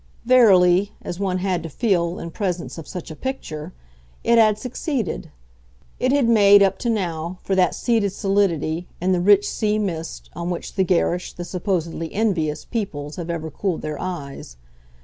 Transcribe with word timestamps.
Verily, 0.25 0.93
as 1.03 1.19
one 1.19 1.37
had 1.37 1.61
to 1.61 1.69
feel 1.69 2.17
in 2.17 2.31
presence 2.31 2.79
of 2.79 2.87
such 2.87 3.11
a 3.11 3.15
picture, 3.15 3.71
it 4.23 4.39
had 4.39 4.57
succeeded; 4.57 5.29
it 5.99 6.11
had 6.11 6.27
made, 6.27 6.63
up 6.63 6.79
to 6.79 6.89
now, 6.89 7.37
for 7.43 7.53
that 7.53 7.75
seated 7.75 8.09
solidity, 8.11 8.87
in 8.99 9.11
the 9.11 9.21
rich 9.21 9.47
sea 9.47 9.77
mist, 9.77 10.31
on 10.33 10.49
which 10.49 10.73
the 10.73 10.83
garish, 10.83 11.33
the 11.33 11.45
supposedly 11.45 12.11
envious, 12.15 12.65
peoples 12.65 13.17
have 13.17 13.29
ever 13.29 13.51
cooled 13.51 13.83
their 13.83 13.99
eyes. 14.01 14.57